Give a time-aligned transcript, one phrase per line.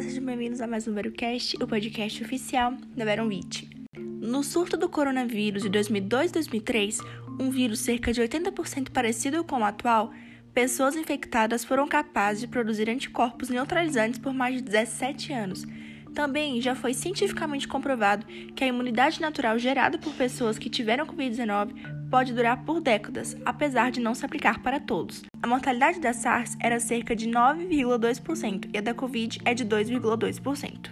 [0.00, 3.68] sejam bem-vindos a mais um VeroCast, o podcast oficial da Veronvit.
[3.94, 6.98] No surto do coronavírus de 2002-2003,
[7.38, 10.10] um vírus cerca de 80% parecido com o atual,
[10.54, 15.66] pessoas infectadas foram capazes de produzir anticorpos neutralizantes por mais de 17 anos.
[16.14, 22.01] Também já foi cientificamente comprovado que a imunidade natural gerada por pessoas que tiveram Covid-19
[22.12, 25.22] pode durar por décadas, apesar de não se aplicar para todos.
[25.42, 30.90] A mortalidade da SARS era cerca de 9,2% e a da Covid é de 2,2%.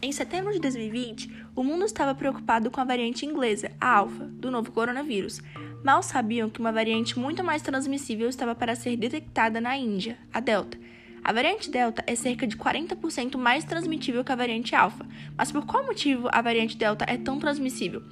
[0.00, 4.52] Em setembro de 2020, o mundo estava preocupado com a variante inglesa, a alfa, do
[4.52, 5.42] novo coronavírus.
[5.84, 10.38] Mal sabiam que uma variante muito mais transmissível estava para ser detectada na Índia, a
[10.38, 10.78] delta
[11.22, 15.06] a variante Delta é cerca de 40% mais transmitível que a variante Alpha,
[15.36, 18.02] mas por qual motivo a variante Delta é tão transmissível?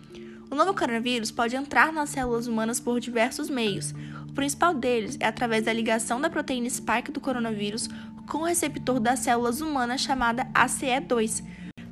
[0.50, 3.94] O novo coronavírus pode entrar nas células humanas por diversos meios.
[4.28, 7.88] O principal deles é através da ligação da proteína spike do coronavírus
[8.26, 11.42] com o receptor das células humanas chamada ACE2,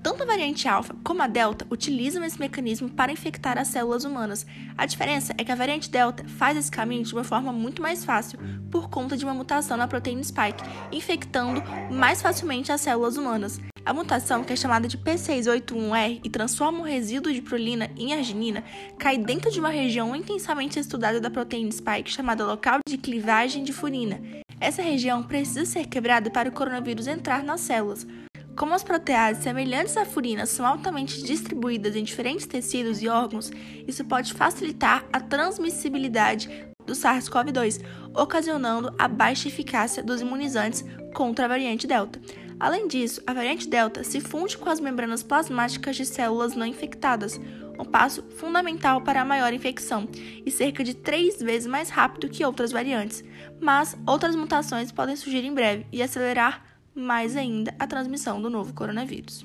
[0.07, 4.47] tanto a variante alfa como a delta utilizam esse mecanismo para infectar as células humanas.
[4.79, 8.05] A diferença é que a variante delta faz esse caminho de uma forma muito mais
[8.05, 8.39] fácil,
[8.71, 10.63] por conta de uma mutação na proteína spike,
[10.93, 13.61] infectando mais facilmente as células humanas.
[13.85, 18.63] A mutação, que é chamada de P681R e transforma o resíduo de prolina em arginina,
[18.97, 23.73] cai dentro de uma região intensamente estudada da proteína spike chamada local de clivagem de
[23.73, 24.21] furina.
[24.61, 28.07] Essa região precisa ser quebrada para o coronavírus entrar nas células.
[28.57, 33.51] Como as proteases semelhantes à furina são altamente distribuídas em diferentes tecidos e órgãos,
[33.87, 36.49] isso pode facilitar a transmissibilidade
[36.87, 37.85] do SARS-CoV-2,
[38.15, 42.19] ocasionando a baixa eficácia dos imunizantes contra a variante Delta.
[42.59, 47.39] Além disso, a variante Delta se funde com as membranas plasmáticas de células não infectadas,
[47.79, 50.09] um passo fundamental para a maior infecção
[50.47, 53.23] e cerca de três vezes mais rápido que outras variantes.
[53.61, 58.73] Mas outras mutações podem surgir em breve e acelerar mais ainda a transmissão do novo
[58.73, 59.45] coronavírus.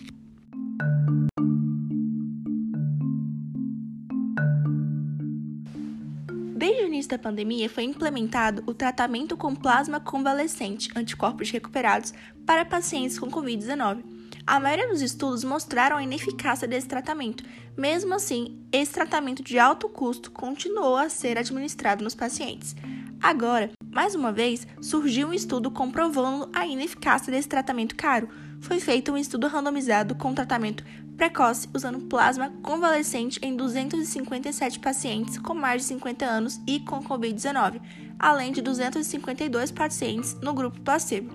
[6.55, 12.13] Desde o início da pandemia, foi implementado o tratamento com plasma convalescente, anticorpos recuperados,
[12.45, 14.03] para pacientes com Covid-19.
[14.45, 17.43] A maioria dos estudos mostraram a ineficácia desse tratamento.
[17.77, 22.75] Mesmo assim, esse tratamento de alto custo continuou a ser administrado nos pacientes.
[23.21, 28.27] Agora, mais uma vez, surgiu um estudo comprovando a ineficácia desse tratamento caro.
[28.59, 30.83] Foi feito um estudo randomizado com tratamento
[31.15, 37.79] precoce usando plasma convalescente em 257 pacientes com mais de 50 anos e com Covid-19,
[38.17, 41.31] além de 252 pacientes no grupo placebo.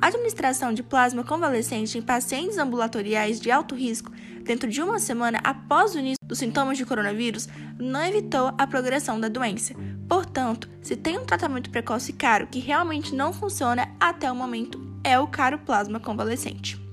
[0.00, 4.12] Administração de plasma convalescente em pacientes ambulatoriais de alto risco
[4.42, 9.18] dentro de uma semana após o início dos sintomas de coronavírus não evitou a progressão
[9.18, 9.74] da doença.
[10.08, 15.18] Portanto, se tem um tratamento precoce caro que realmente não funciona até o momento, é
[15.18, 16.83] o caro plasma convalescente.